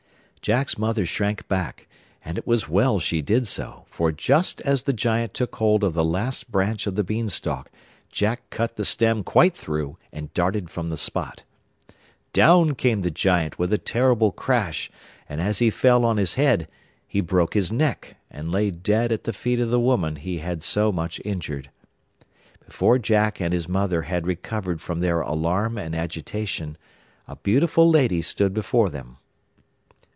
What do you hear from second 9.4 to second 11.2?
through and darted from the